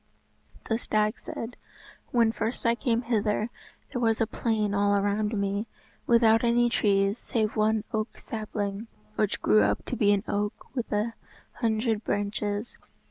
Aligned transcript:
The 0.67 0.79
stag 0.79 1.19
said, 1.19 1.57
"When 2.09 2.31
first 2.31 2.65
I 2.65 2.73
came 2.73 3.03
hither, 3.03 3.51
there 3.93 4.01
was 4.01 4.19
a 4.19 4.25
plain 4.25 4.73
all 4.73 4.95
around 4.95 5.39
me, 5.39 5.67
without 6.07 6.43
any 6.43 6.69
trees 6.69 7.19
save 7.19 7.55
one 7.55 7.83
oak 7.93 8.17
sapling, 8.17 8.87
which 9.15 9.43
grew 9.43 9.61
up 9.61 9.85
to 9.85 9.95
be 9.95 10.11
an 10.11 10.23
oak 10.27 10.75
with 10.75 10.91
an 10.91 11.13
hundred 11.59 12.03
branches. 12.03 12.79